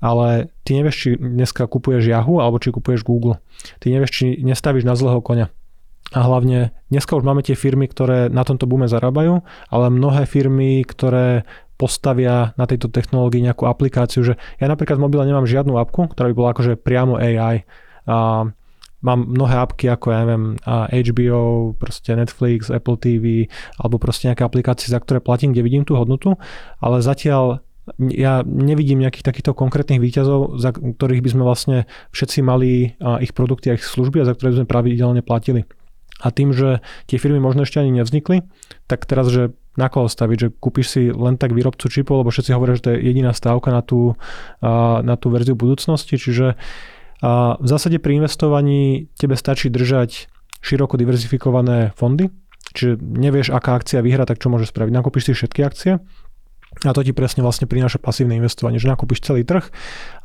ale 0.00 0.48
ty 0.64 0.80
nevieš, 0.80 0.96
či 0.96 1.08
dneska 1.20 1.68
kupuješ 1.68 2.08
Yahoo 2.08 2.40
alebo 2.40 2.56
či 2.56 2.72
kupuješ 2.72 3.04
Google. 3.04 3.42
Ty 3.84 3.92
nevieš, 3.92 4.10
či 4.14 4.24
nestavíš 4.40 4.88
na 4.88 4.96
zlého 4.96 5.20
konia. 5.20 5.52
A 6.12 6.20
hlavne 6.28 6.76
dneska 6.92 7.16
už 7.16 7.24
máme 7.24 7.40
tie 7.40 7.56
firmy, 7.56 7.88
ktoré 7.88 8.28
na 8.28 8.44
tomto 8.44 8.68
bume 8.68 8.86
zarábajú, 8.86 9.40
ale 9.72 9.86
mnohé 9.88 10.28
firmy, 10.28 10.84
ktoré 10.84 11.48
postavia 11.74 12.54
na 12.54 12.64
tejto 12.70 12.86
technológii 12.90 13.42
nejakú 13.42 13.66
aplikáciu, 13.66 14.22
že 14.22 14.38
ja 14.62 14.66
napríklad 14.70 14.98
v 14.98 15.04
mobile 15.10 15.26
nemám 15.26 15.48
žiadnu 15.48 15.74
apku, 15.78 16.10
ktorá 16.14 16.30
by 16.30 16.34
bola 16.34 16.50
akože 16.54 16.78
priamo 16.78 17.18
AI. 17.18 17.66
A 18.06 18.46
mám 19.04 19.20
mnohé 19.28 19.60
apky 19.60 19.92
ako, 19.92 20.06
ja 20.14 20.18
neviem, 20.24 20.56
HBO, 20.88 21.76
proste 21.76 22.16
Netflix, 22.16 22.72
Apple 22.72 22.96
TV, 22.96 23.52
alebo 23.76 24.00
proste 24.00 24.32
nejaké 24.32 24.48
aplikácie, 24.48 24.88
za 24.88 24.96
ktoré 24.96 25.20
platím, 25.20 25.52
kde 25.52 25.60
vidím 25.60 25.84
tú 25.84 25.98
hodnotu, 25.98 26.40
ale 26.80 27.04
zatiaľ 27.04 27.60
ja 28.00 28.40
nevidím 28.48 29.04
nejakých 29.04 29.28
takýchto 29.28 29.52
konkrétnych 29.52 30.00
výťazov, 30.00 30.56
za 30.56 30.72
ktorých 30.72 31.20
by 31.20 31.30
sme 31.36 31.42
vlastne 31.44 31.78
všetci 32.16 32.40
mali 32.40 32.96
ich 33.20 33.36
produkty 33.36 33.68
a 33.68 33.76
ich 33.76 33.84
služby 33.84 34.24
a 34.24 34.28
za 34.28 34.32
ktoré 34.32 34.56
by 34.56 34.64
sme 34.64 34.72
pravidelne 34.72 35.20
platili. 35.20 35.68
A 36.24 36.32
tým, 36.32 36.56
že 36.56 36.80
tie 37.04 37.20
firmy 37.20 37.44
možno 37.44 37.68
ešte 37.68 37.84
ani 37.84 37.92
nevznikli, 38.00 38.40
tak 38.88 39.04
teraz, 39.04 39.28
že 39.28 39.52
na 39.74 39.90
koho 39.90 40.06
staviť, 40.06 40.38
že 40.38 40.48
kúpiš 40.54 40.86
si 40.86 41.02
len 41.10 41.34
tak 41.34 41.50
výrobcu 41.50 41.90
čipov, 41.90 42.22
lebo 42.22 42.30
všetci 42.30 42.54
hovoria, 42.54 42.78
že 42.78 42.84
to 42.86 42.92
je 42.94 43.02
jediná 43.10 43.34
stávka 43.34 43.74
na 43.74 43.82
tú, 43.82 44.14
na 45.02 45.14
tú 45.18 45.34
verziu 45.34 45.58
budúcnosti, 45.58 46.14
čiže 46.14 46.54
v 47.24 47.66
zásade 47.66 47.98
pri 47.98 48.20
investovaní 48.20 49.08
tebe 49.16 49.34
stačí 49.34 49.72
držať 49.72 50.28
široko 50.60 50.94
diverzifikované 51.00 51.96
fondy, 51.96 52.28
čiže 52.76 53.00
nevieš, 53.00 53.50
aká 53.50 53.76
akcia 53.76 54.04
vyhra, 54.04 54.28
tak 54.28 54.40
čo 54.40 54.52
môžeš 54.52 54.70
spraviť? 54.72 54.92
Nakúpiš 54.92 55.30
si 55.30 55.32
všetky 55.36 55.60
akcie 55.64 55.92
a 56.82 56.90
to 56.90 57.06
ti 57.06 57.14
presne 57.14 57.46
vlastne 57.46 57.70
prináša 57.70 58.02
pasívne 58.02 58.34
investovanie, 58.34 58.82
že 58.82 58.90
nakúpiš 58.90 59.22
celý 59.22 59.46
trh 59.46 59.62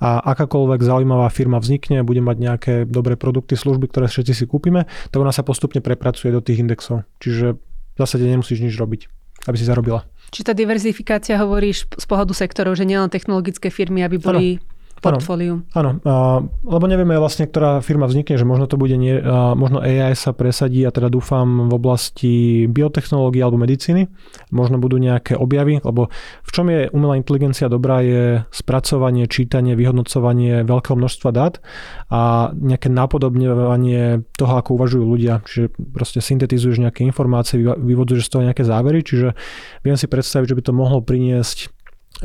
a 0.01 0.17
akákoľvek 0.33 0.81
zaujímavá 0.81 1.29
firma 1.29 1.61
vznikne, 1.61 2.01
bude 2.01 2.25
mať 2.25 2.37
nejaké 2.41 2.73
dobré 2.89 3.13
produkty, 3.21 3.53
služby, 3.53 3.85
ktoré 3.85 4.09
všetci 4.09 4.33
si 4.33 4.45
kúpime, 4.49 4.89
tak 5.13 5.19
ona 5.21 5.29
sa 5.29 5.45
postupne 5.45 5.77
prepracuje 5.77 6.33
do 6.33 6.41
tých 6.41 6.65
indexov. 6.65 7.05
Čiže 7.21 7.53
v 7.55 7.97
zásade 8.01 8.25
nemusíš 8.25 8.65
nič 8.65 8.73
robiť, 8.79 9.11
aby 9.49 9.57
si 9.59 9.67
zarobila. 9.67 10.05
Či 10.29 10.45
tá 10.45 10.53
diverzifikácia 10.53 11.41
hovoríš 11.41 11.89
z 11.89 12.05
pohľadu 12.05 12.37
sektorov, 12.37 12.77
že 12.77 12.85
nielen 12.85 13.09
technologické 13.09 13.73
firmy, 13.73 14.05
aby 14.05 14.21
boli 14.21 14.45
ano 14.61 14.78
portfóliu. 15.01 15.65
Áno, 15.75 15.99
áno 16.03 16.51
lebo 16.63 16.85
nevieme 16.85 17.17
vlastne, 17.17 17.47
ktorá 17.47 17.81
firma 17.81 18.05
vznikne, 18.05 18.37
že 18.37 18.45
možno 18.45 18.67
to 18.69 18.77
bude, 18.77 18.95
nie, 18.99 19.17
možno 19.55 19.81
AI 19.81 20.13
sa 20.13 20.35
presadí 20.35 20.83
a 20.85 20.93
teda 20.93 21.09
dúfam 21.09 21.67
v 21.67 21.73
oblasti 21.73 22.33
biotechnológie 22.69 23.41
alebo 23.41 23.57
medicíny. 23.57 24.11
Možno 24.53 24.77
budú 24.77 25.01
nejaké 25.01 25.33
objavy, 25.39 25.81
lebo 25.81 26.11
v 26.43 26.49
čom 26.51 26.69
je 26.69 26.91
umelá 26.93 27.17
inteligencia 27.17 27.71
dobrá 27.71 28.03
je 28.03 28.43
spracovanie, 28.51 29.25
čítanie, 29.25 29.73
vyhodnocovanie 29.73 30.63
veľkého 30.67 30.95
množstva 30.95 31.29
dát 31.31 31.63
a 32.11 32.51
nejaké 32.53 32.91
napodobňovanie 32.91 34.27
toho, 34.35 34.53
ako 34.59 34.75
uvažujú 34.77 35.03
ľudia. 35.03 35.41
Čiže 35.47 35.73
proste 35.95 36.19
syntetizuješ 36.21 36.83
nejaké 36.83 37.01
informácie, 37.07 37.59
vyvodzuješ 37.61 38.27
z 38.27 38.31
toho 38.31 38.43
nejaké 38.45 38.63
závery, 38.67 39.01
čiže 39.01 39.33
viem 39.81 39.97
si 39.97 40.05
predstaviť, 40.05 40.47
že 40.53 40.57
by 40.57 40.63
to 40.65 40.73
mohlo 40.75 40.99
priniesť 41.01 41.71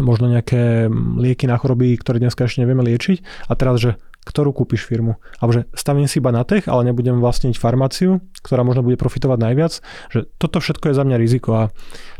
možno 0.00 0.26
nejaké 0.26 0.90
lieky 1.18 1.46
na 1.46 1.60
choroby, 1.60 1.94
ktoré 1.98 2.18
dneska 2.18 2.48
ešte 2.48 2.62
nevieme 2.64 2.82
liečiť. 2.82 3.48
A 3.48 3.52
teraz, 3.54 3.78
že 3.78 4.00
ktorú 4.24 4.56
kúpiš 4.56 4.88
firmu. 4.88 5.20
Alebo 5.38 5.52
že 5.52 5.62
stavím 5.76 6.08
si 6.08 6.18
iba 6.18 6.32
na 6.32 6.42
tech, 6.48 6.64
ale 6.64 6.88
nebudem 6.88 7.20
vlastniť 7.20 7.60
farmáciu, 7.60 8.24
ktorá 8.40 8.64
možno 8.64 8.80
bude 8.80 8.96
profitovať 8.96 9.38
najviac. 9.38 9.72
Že 10.10 10.20
toto 10.40 10.58
všetko 10.64 10.90
je 10.90 10.94
za 10.96 11.04
mňa 11.04 11.16
riziko. 11.20 11.50
A 11.52 11.62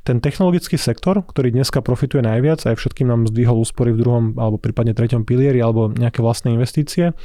ten 0.05 0.21
technologický 0.21 0.77
sektor, 0.77 1.25
ktorý 1.25 1.51
dneska 1.51 1.81
profituje 1.81 2.21
najviac, 2.21 2.61
aj 2.69 2.77
všetkým 2.77 3.09
nám 3.09 3.25
zdvihol 3.33 3.57
úspory 3.57 3.97
v 3.97 4.05
druhom 4.05 4.25
alebo 4.37 4.61
prípadne 4.61 4.93
treťom 4.93 5.25
pilieri 5.25 5.65
alebo 5.65 5.89
nejaké 5.89 6.21
vlastné 6.21 6.53
investície, 6.53 7.17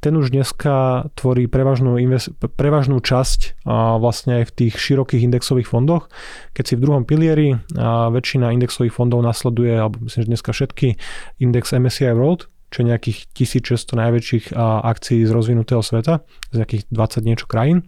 ten 0.00 0.16
už 0.16 0.32
dneska 0.32 1.06
tvorí 1.12 1.44
prevažnú, 1.44 2.00
invest- 2.00 2.32
prevažnú 2.56 3.04
časť 3.04 3.64
a 3.68 4.00
vlastne 4.00 4.40
aj 4.40 4.44
v 4.48 4.54
tých 4.56 4.74
širokých 4.80 5.28
indexových 5.28 5.68
fondoch. 5.68 6.08
Keď 6.56 6.64
si 6.64 6.74
v 6.80 6.82
druhom 6.88 7.04
pilieri 7.04 7.60
a 7.76 8.08
väčšina 8.08 8.56
indexových 8.56 8.96
fondov 8.96 9.20
nasleduje, 9.20 9.76
alebo 9.76 10.00
myslím, 10.08 10.24
že 10.24 10.30
dneska 10.32 10.50
všetky, 10.56 10.96
index 11.44 11.76
MSCI 11.76 12.16
World, 12.16 12.48
čo 12.72 12.80
je 12.80 12.90
nejakých 12.96 13.18
1600 13.36 14.00
najväčších 14.00 14.44
akcií 14.86 15.26
z 15.26 15.30
rozvinutého 15.34 15.84
sveta, 15.84 16.24
z 16.54 16.56
nejakých 16.64 16.82
20 16.88 17.28
niečo 17.28 17.46
krajín. 17.50 17.84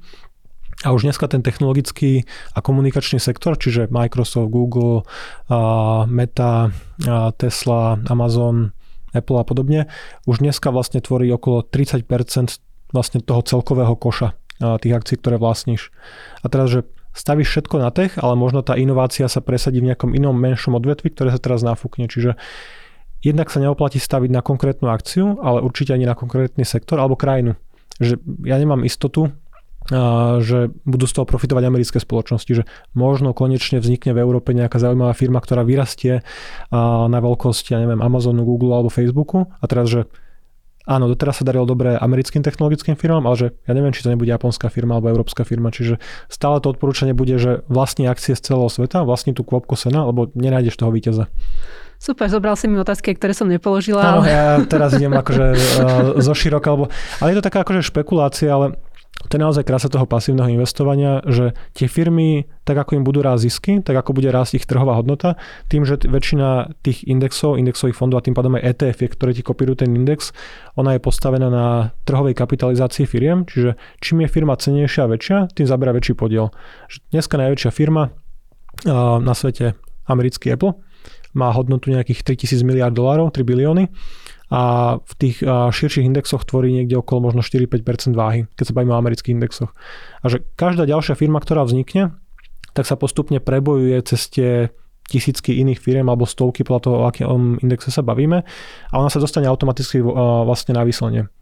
A 0.83 0.91
už 0.91 1.07
dneska 1.07 1.31
ten 1.31 1.47
technologický 1.47 2.27
a 2.53 2.59
komunikačný 2.59 3.23
sektor, 3.23 3.55
čiže 3.55 3.87
Microsoft, 3.95 4.51
Google, 4.51 5.07
Meta, 6.11 6.75
Tesla, 7.39 8.03
Amazon, 8.11 8.75
Apple 9.13 9.39
a 9.41 9.45
podobne, 9.45 9.81
už 10.25 10.41
dneska 10.41 10.73
vlastne 10.73 11.01
tvorí 11.05 11.29
okolo 11.33 11.65
30% 11.65 12.05
vlastne 12.93 13.21
toho 13.25 13.41
celkového 13.41 13.97
koša 13.97 14.37
tých 14.61 14.93
akcií, 14.93 15.17
ktoré 15.19 15.41
vlastníš. 15.41 15.91
A 16.45 16.53
teraz, 16.53 16.71
že 16.71 16.85
stavíš 17.13 17.53
všetko 17.53 17.77
na 17.81 17.93
tech, 17.93 18.17
ale 18.21 18.37
možno 18.37 18.65
tá 18.65 18.77
inovácia 18.77 19.29
sa 19.29 19.45
presadí 19.45 19.81
v 19.81 19.93
nejakom 19.93 20.17
inom 20.17 20.37
menšom 20.37 20.77
odvetvi, 20.77 21.13
ktoré 21.13 21.33
sa 21.33 21.41
teraz 21.41 21.61
nafúkne. 21.65 22.09
Čiže 22.09 22.37
jednak 23.21 23.53
sa 23.53 23.61
neoplatí 23.61 24.01
staviť 24.01 24.31
na 24.33 24.41
konkrétnu 24.41 24.89
akciu, 24.89 25.41
ale 25.45 25.61
určite 25.61 25.93
ani 25.93 26.09
na 26.09 26.17
konkrétny 26.17 26.65
sektor 26.65 27.01
alebo 27.01 27.19
krajinu. 27.19 27.57
Že 28.01 28.19
ja 28.49 28.57
nemám 28.57 28.87
istotu, 28.89 29.33
že 30.43 30.71
budú 30.87 31.05
z 31.11 31.15
toho 31.19 31.27
profitovať 31.27 31.65
americké 31.67 31.99
spoločnosti, 31.99 32.53
že 32.53 32.63
možno 32.95 33.35
konečne 33.35 33.83
vznikne 33.83 34.15
v 34.15 34.23
Európe 34.23 34.55
nejaká 34.55 34.79
zaujímavá 34.79 35.11
firma, 35.17 35.43
ktorá 35.43 35.67
vyrastie 35.67 36.23
na 36.75 37.19
veľkosť, 37.19 37.75
ja 37.75 37.83
neviem, 37.83 37.99
Amazonu, 37.99 38.47
Google 38.47 38.79
alebo 38.79 38.93
Facebooku 38.93 39.51
a 39.59 39.65
teraz, 39.67 39.91
že 39.91 40.01
áno, 40.87 41.07
doteraz 41.07 41.43
sa 41.43 41.47
darilo 41.47 41.63
dobre 41.63 41.95
americkým 41.95 42.43
technologickým 42.43 42.99
firmám, 42.99 43.27
ale 43.27 43.37
že 43.39 43.47
ja 43.67 43.73
neviem, 43.75 43.95
či 43.95 44.03
to 44.03 44.11
nebude 44.11 44.31
japonská 44.31 44.67
firma 44.67 44.99
alebo 44.99 45.15
európska 45.15 45.47
firma, 45.47 45.71
čiže 45.71 46.03
stále 46.27 46.59
to 46.59 46.75
odporúčanie 46.75 47.15
bude, 47.15 47.39
že 47.39 47.63
vlastní 47.71 48.11
akcie 48.11 48.35
z 48.35 48.43
celého 48.43 48.67
sveta, 48.67 49.07
vlastní 49.07 49.31
tú 49.35 49.47
kvopku 49.47 49.79
sena, 49.79 50.07
lebo 50.07 50.31
nenájdeš 50.35 50.79
toho 50.79 50.91
víťaza. 50.91 51.31
Super, 52.03 52.27
zobral 52.27 52.59
si 52.59 52.67
mi 52.67 52.83
otázky, 52.83 53.15
ktoré 53.15 53.31
som 53.31 53.47
nepoložila. 53.47 54.03
Áno, 54.03 54.27
ale... 54.27 54.35
ja 54.35 54.47
teraz 54.67 54.91
idem 54.99 55.15
akože 55.15 55.47
uh, 55.55 55.59
zo 56.19 56.35
široka, 56.35 56.67
alebo, 56.75 56.91
ale 57.23 57.31
je 57.31 57.37
to 57.39 57.47
taká 57.47 57.63
akože 57.63 57.87
špekulácia, 57.87 58.51
ale 58.51 58.75
to 59.23 59.39
je 59.39 59.41
naozaj 59.41 59.63
krása 59.63 59.87
toho 59.87 60.05
pasívneho 60.05 60.51
investovania, 60.51 61.23
že 61.25 61.55
tie 61.79 61.87
firmy, 61.87 62.49
tak 62.67 62.75
ako 62.75 62.99
im 62.99 63.05
budú 63.07 63.23
rásť 63.23 63.43
zisky, 63.47 63.73
tak 63.81 63.95
ako 63.95 64.19
bude 64.19 64.29
rásť 64.29 64.61
ich 64.61 64.67
trhová 64.67 64.99
hodnota, 64.99 65.39
tým, 65.71 65.87
že 65.87 66.01
väčšina 66.05 66.75
tých 66.83 67.07
indexov, 67.07 67.55
indexových 67.57 67.95
fondov 67.95 68.21
a 68.21 68.27
tým 68.27 68.35
pádom 68.35 68.59
aj 68.59 68.77
ETF, 68.77 69.15
ktoré 69.15 69.31
ti 69.33 69.47
kopírujú 69.47 69.87
ten 69.87 69.95
index, 69.95 70.35
ona 70.75 70.99
je 70.99 71.01
postavená 71.01 71.49
na 71.49 71.95
trhovej 72.03 72.35
kapitalizácii 72.35 73.07
firiem, 73.07 73.47
čiže 73.47 73.79
čím 74.03 74.27
je 74.27 74.29
firma 74.29 74.59
cenejšia 74.59 75.07
a 75.07 75.11
väčšia, 75.13 75.39
tým 75.55 75.67
zabera 75.71 75.95
väčší 75.95 76.19
podiel. 76.19 76.51
Dneska 77.15 77.39
najväčšia 77.39 77.71
firma 77.71 78.11
na 79.23 79.35
svete, 79.39 79.79
americký 80.11 80.51
Apple, 80.51 80.75
má 81.33 81.49
hodnotu 81.55 81.89
nejakých 81.89 82.37
3000 82.37 82.69
miliard 82.69 82.93
dolárov, 82.93 83.33
3 83.33 83.41
bilióny 83.47 83.89
a 84.53 85.01
v 85.01 85.13
tých 85.17 85.41
širších 85.49 86.05
indexoch 86.05 86.45
tvorí 86.45 86.77
niekde 86.77 87.01
okolo 87.01 87.33
možno 87.33 87.41
4-5% 87.41 88.13
váhy, 88.13 88.45
keď 88.53 88.65
sa 88.69 88.77
bavíme 88.77 88.93
o 88.93 89.01
amerických 89.01 89.33
indexoch. 89.33 89.73
A 90.21 90.29
že 90.29 90.45
každá 90.61 90.85
ďalšia 90.85 91.17
firma, 91.17 91.41
ktorá 91.41 91.65
vznikne, 91.65 92.13
tak 92.77 92.85
sa 92.85 93.01
postupne 93.01 93.41
prebojuje 93.41 93.97
cez 94.05 94.21
tie 94.29 94.51
tisícky 95.09 95.57
iných 95.61 95.81
firiem 95.81 96.09
alebo 96.09 96.29
stovky 96.29 96.69
podľa 96.69 96.81
toho, 96.85 96.97
o 97.01 97.05
akom 97.09 97.57
indexe 97.65 97.89
sa 97.89 98.05
bavíme 98.05 98.45
a 98.89 98.95
ona 98.97 99.09
sa 99.09 99.21
dostane 99.21 99.49
automaticky 99.49 100.05
vlastne 100.05 100.77
na 100.77 100.85
výslenie. 100.85 101.33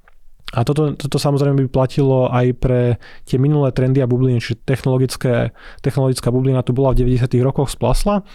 A 0.51 0.67
toto, 0.67 0.99
toto 0.99 1.19
samozrejme 1.23 1.67
by 1.67 1.71
platilo 1.71 2.27
aj 2.27 2.47
pre 2.59 2.81
tie 3.23 3.39
minulé 3.39 3.71
trendy 3.71 4.03
a 4.03 4.11
bubliny, 4.11 4.43
čiže 4.43 4.67
technologické, 4.67 5.55
technologická 5.79 6.35
bublina 6.35 6.67
tu 6.67 6.75
bola 6.75 6.91
v 6.91 7.07
90. 7.07 7.39
rokoch, 7.47 7.71
splasla. 7.71 8.27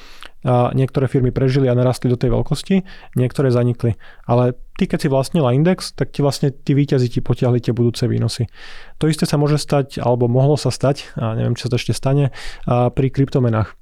A 0.45 0.69
niektoré 0.77 1.09
firmy 1.09 1.33
prežili 1.33 1.65
a 1.67 1.75
narastli 1.75 2.05
do 2.05 2.15
tej 2.15 2.29
veľkosti, 2.29 2.85
niektoré 3.17 3.50
zanikli. 3.50 3.97
Ale 4.29 4.53
ty, 4.77 4.85
keď 4.85 5.00
si 5.01 5.09
vlastnila 5.09 5.51
index, 5.57 5.91
tak 5.91 6.13
ti 6.13 6.21
vlastne 6.21 6.53
tí 6.53 6.77
výťazí 6.77 7.09
ti 7.09 7.19
potiahli 7.19 7.59
tie 7.59 7.74
budúce 7.74 8.05
výnosy. 8.05 8.45
To 9.01 9.09
isté 9.09 9.25
sa 9.25 9.41
môže 9.41 9.57
stať, 9.57 9.97
alebo 10.00 10.29
mohlo 10.29 10.53
sa 10.53 10.69
stať, 10.69 11.17
a 11.17 11.33
neviem, 11.33 11.57
čo 11.57 11.67
sa 11.67 11.81
ešte 11.81 11.97
stane, 11.97 12.29
a 12.69 12.93
pri 12.93 13.09
kryptomenách. 13.09 13.74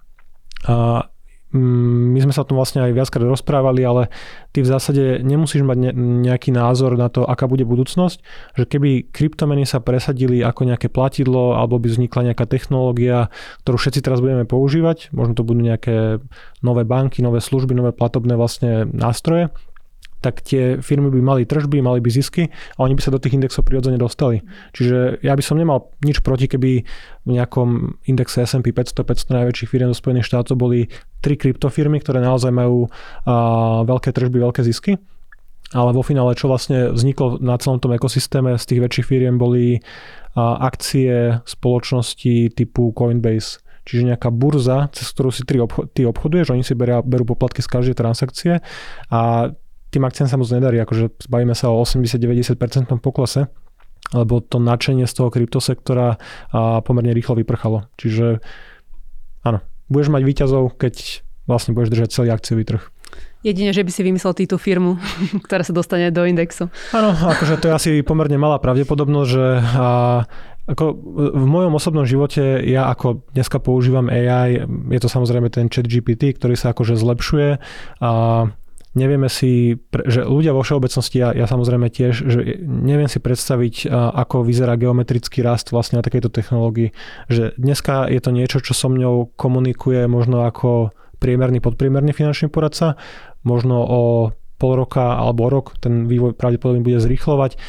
A 0.63 1.11
my 1.53 2.17
sme 2.17 2.33
sa 2.33 2.41
o 2.41 2.49
tom 2.49 2.57
vlastne 2.57 2.81
aj 2.81 2.97
viackrát 2.97 3.29
rozprávali, 3.29 3.85
ale 3.85 4.09
ty 4.49 4.65
v 4.65 4.71
zásade 4.73 5.21
nemusíš 5.21 5.61
mať 5.61 5.93
nejaký 5.97 6.49
názor 6.49 6.97
na 6.97 7.13
to, 7.13 7.29
aká 7.29 7.45
bude 7.45 7.61
budúcnosť, 7.61 8.17
že 8.57 8.63
keby 8.65 9.13
kryptomeny 9.13 9.69
sa 9.69 9.77
presadili 9.77 10.41
ako 10.41 10.65
nejaké 10.65 10.89
platidlo 10.89 11.53
alebo 11.53 11.77
by 11.77 11.93
vznikla 11.93 12.33
nejaká 12.33 12.49
technológia, 12.49 13.29
ktorú 13.61 13.77
všetci 13.77 14.01
teraz 14.01 14.17
budeme 14.17 14.49
používať, 14.49 15.13
možno 15.13 15.37
to 15.37 15.45
budú 15.45 15.61
nejaké 15.61 16.17
nové 16.65 16.83
banky, 16.89 17.21
nové 17.21 17.37
služby, 17.37 17.77
nové 17.77 17.93
platobné 17.93 18.33
vlastne 18.33 18.89
nástroje, 18.89 19.53
tak 20.23 20.39
tie 20.39 20.79
firmy 20.79 21.11
by 21.11 21.19
mali 21.19 21.43
tržby, 21.43 21.83
mali 21.83 21.99
by 21.99 22.07
zisky 22.07 22.47
a 22.47 22.87
oni 22.87 22.95
by 22.95 23.03
sa 23.03 23.11
do 23.11 23.19
tých 23.19 23.35
indexov 23.35 23.67
prirodzene 23.67 23.99
dostali. 23.99 24.39
Čiže 24.71 25.19
ja 25.19 25.35
by 25.35 25.43
som 25.43 25.59
nemal 25.59 25.91
nič 25.99 26.23
proti, 26.23 26.47
keby 26.47 26.71
v 27.27 27.29
nejakom 27.29 27.99
indexe 28.07 28.47
S&P 28.47 28.71
500, 28.71 29.03
500 29.03 29.35
najväčších 29.43 29.69
firm 29.69 29.91
do 29.91 29.97
Spojených 29.97 30.31
štátov 30.31 30.55
boli 30.55 30.87
tri 31.19 31.35
kryptofirmy, 31.35 31.99
ktoré 31.99 32.23
naozaj 32.23 32.55
majú 32.55 32.87
a, 33.27 33.83
veľké 33.83 34.15
tržby, 34.15 34.39
veľké 34.39 34.63
zisky. 34.63 34.95
Ale 35.73 35.89
vo 35.89 36.05
finále, 36.05 36.37
čo 36.37 36.47
vlastne 36.47 36.93
vzniklo 36.93 37.41
na 37.41 37.57
celom 37.57 37.81
tom 37.81 37.97
ekosystéme 37.97 38.55
z 38.61 38.65
tých 38.69 38.79
väčších 38.79 39.07
firiem 39.09 39.41
boli 39.41 39.81
akcie 40.37 41.41
spoločnosti 41.45 42.53
typu 42.53 42.93
Coinbase, 42.93 43.61
čiže 43.85 44.15
nejaká 44.15 44.31
burza, 44.33 44.89
cez 44.95 45.11
ktorú 45.11 45.29
si 45.29 45.43
ty, 45.45 45.59
obcho- 45.59 45.85
ty 45.91 46.07
obchoduješ, 46.07 46.55
oni 46.55 46.63
si 46.65 46.73
beria, 46.73 47.03
berú 47.03 47.27
poplatky 47.27 47.61
z 47.61 47.69
každej 47.69 47.95
transakcie 47.99 48.53
a 49.11 49.51
tým 49.93 50.09
akciám 50.09 50.25
sa 50.25 50.41
moc 50.41 50.49
nedarí, 50.49 50.81
akože 50.81 51.29
bavíme 51.29 51.53
sa 51.53 51.69
o 51.69 51.77
80-90% 51.85 52.57
poklese, 52.97 53.53
lebo 54.11 54.41
to 54.41 54.57
nadšenie 54.57 55.05
z 55.05 55.13
toho 55.13 55.29
kryptosektora 55.29 56.17
pomerne 56.81 57.13
rýchlo 57.13 57.37
vyprchalo. 57.37 57.85
Čiže 58.01 58.41
áno, 59.45 59.61
budeš 59.87 60.09
mať 60.09 60.21
výťazov, 60.25 60.73
keď 60.75 61.23
vlastne 61.45 61.77
budeš 61.77 61.93
držať 61.93 62.09
celý 62.09 62.29
akciový 62.33 62.65
trh. 62.65 62.83
Jedine, 63.43 63.75
že 63.75 63.83
by 63.83 63.91
si 63.91 64.01
vymyslel 64.07 64.33
túto 64.33 64.55
firmu, 64.55 64.95
ktorá 65.45 65.61
sa 65.67 65.75
dostane 65.75 66.09
do 66.09 66.23
indexu. 66.23 66.71
Áno, 66.95 67.11
akože 67.11 67.59
to 67.59 67.69
je 67.69 67.73
asi 67.75 67.91
pomerne 68.01 68.39
malá 68.39 68.57
pravdepodobnosť, 68.57 69.29
že 69.29 69.45
a, 69.59 69.87
ako 70.63 70.83
v 71.35 71.45
mojom 71.45 71.75
osobnom 71.75 72.07
živote 72.07 72.63
ja 72.63 72.87
ako 72.87 73.27
dneska 73.35 73.59
používam 73.59 74.07
AI, 74.07 74.63
je 74.95 74.99
to 75.03 75.11
samozrejme 75.11 75.51
ten 75.51 75.67
chat 75.67 75.83
GPT, 75.83 76.39
ktorý 76.39 76.55
sa 76.55 76.71
akože 76.71 76.95
zlepšuje 76.95 77.49
a 77.99 78.11
nevieme 78.93 79.29
si, 79.29 79.81
že 80.05 80.25
ľudia 80.25 80.53
vo 80.53 80.61
všeobecnosti, 80.61 81.17
ja, 81.17 81.29
ja 81.33 81.45
samozrejme 81.49 81.89
tiež, 81.89 82.13
že 82.13 82.39
neviem 82.63 83.09
si 83.09 83.17
predstaviť, 83.17 83.89
ako 83.91 84.45
vyzerá 84.45 84.77
geometrický 84.77 85.41
rast 85.41 85.73
vlastne 85.73 85.99
na 85.99 86.05
takejto 86.05 86.29
technológii. 86.29 86.93
Že 87.29 87.57
dneska 87.57 88.09
je 88.09 88.21
to 88.21 88.31
niečo, 88.31 88.57
čo 88.61 88.73
so 88.77 88.87
mňou 88.89 89.33
komunikuje 89.33 90.05
možno 90.05 90.45
ako 90.45 90.93
priemerný, 91.17 91.59
podpriemerný 91.59 92.13
finančný 92.13 92.53
poradca, 92.53 92.95
možno 93.41 93.81
o 93.81 94.01
pol 94.61 94.73
roka 94.79 95.19
alebo 95.19 95.51
rok 95.51 95.75
ten 95.81 96.07
vývoj 96.07 96.37
pravdepodobne 96.37 96.85
bude 96.85 97.01
zrýchlovať. 97.01 97.59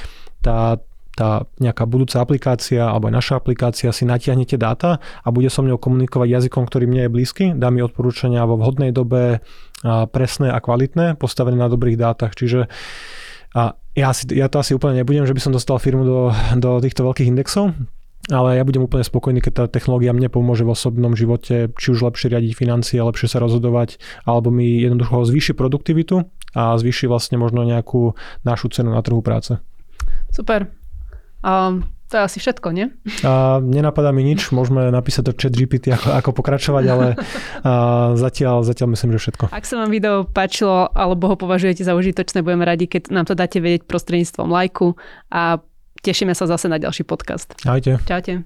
Tá, 0.44 0.78
tá 1.14 1.46
nejaká 1.62 1.86
budúca 1.86 2.18
aplikácia 2.18 2.90
alebo 2.90 3.06
aj 3.06 3.14
naša 3.14 3.34
aplikácia 3.38 3.90
si 3.94 4.02
natiahne 4.02 4.44
tie 4.44 4.58
dáta 4.58 4.98
a 4.98 5.28
bude 5.30 5.46
so 5.46 5.62
mnou 5.62 5.78
komunikovať 5.78 6.28
jazykom, 6.42 6.66
ktorý 6.66 6.90
mne 6.90 7.06
je 7.06 7.10
blízky, 7.14 7.44
dá 7.54 7.70
mi 7.70 7.80
odporúčania 7.80 8.42
vo 8.44 8.58
vhodnej 8.58 8.90
dobe 8.90 9.38
presné 10.10 10.50
a 10.50 10.58
kvalitné, 10.58 11.14
postavené 11.14 11.54
na 11.54 11.70
dobrých 11.70 11.94
dátach. 11.94 12.34
Čiže 12.34 12.66
a 13.54 13.78
ja, 13.94 14.10
si, 14.10 14.26
ja 14.34 14.50
to 14.50 14.58
asi 14.58 14.74
úplne 14.74 14.98
nebudem, 14.98 15.22
že 15.22 15.34
by 15.36 15.40
som 15.40 15.54
dostal 15.54 15.78
firmu 15.78 16.02
do, 16.02 16.20
do 16.58 16.82
týchto 16.82 17.06
veľkých 17.06 17.30
indexov, 17.30 17.70
ale 18.32 18.58
ja 18.58 18.66
budem 18.66 18.82
úplne 18.82 19.06
spokojný, 19.06 19.38
keď 19.38 19.52
tá 19.52 19.64
technológia 19.68 20.10
mne 20.16 20.26
pomôže 20.32 20.66
v 20.66 20.74
osobnom 20.74 21.14
živote, 21.14 21.70
či 21.78 21.86
už 21.94 22.02
lepšie 22.02 22.34
riadiť 22.34 22.58
financie, 22.58 22.98
lepšie 22.98 23.30
sa 23.30 23.38
rozhodovať, 23.38 24.02
alebo 24.26 24.50
mi 24.50 24.82
jednoducho 24.82 25.28
zvýši 25.28 25.54
produktivitu 25.54 26.26
a 26.56 26.74
zvýši 26.74 27.06
vlastne 27.06 27.38
možno 27.38 27.62
nejakú 27.62 28.18
našu 28.42 28.72
cenu 28.74 28.90
na 28.90 29.04
trhu 29.04 29.22
práce. 29.22 29.62
Super. 30.34 30.83
Um, 31.44 31.84
to 32.08 32.20
je 32.20 32.22
asi 32.24 32.38
všetko, 32.40 32.68
nie? 32.72 32.90
A 33.24 33.60
nenapadá 33.60 34.10
mi 34.10 34.24
nič, 34.24 34.50
môžeme 34.50 34.88
napísať 34.90 35.22
do 35.28 35.32
chat 35.36 35.52
GPT, 35.52 35.92
ako, 35.92 36.08
ako 36.14 36.30
pokračovať, 36.36 36.84
ale 36.88 37.06
a 37.64 37.72
zatiaľ, 38.18 38.64
zatiaľ 38.64 38.94
myslím, 38.96 39.14
že 39.16 39.28
všetko. 39.28 39.44
Ak 39.52 39.68
sa 39.68 39.82
vám 39.82 39.90
video 39.92 40.24
páčilo, 40.24 40.88
alebo 40.90 41.30
ho 41.30 41.36
považujete 41.36 41.84
za 41.84 41.92
užitočné, 41.92 42.40
budeme 42.40 42.64
radi, 42.64 42.88
keď 42.88 43.12
nám 43.12 43.28
to 43.28 43.36
dáte 43.36 43.60
vedieť 43.60 43.84
prostredníctvom 43.86 44.48
lajku 44.48 44.96
a 45.30 45.60
tešíme 46.04 46.36
sa 46.36 46.48
zase 46.48 46.68
na 46.68 46.76
ďalší 46.80 47.04
podcast. 47.04 47.54
Ahojte. 47.64 48.00
Čaute. 48.04 48.42